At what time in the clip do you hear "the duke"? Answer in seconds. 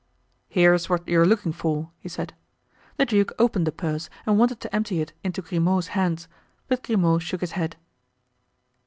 2.97-3.33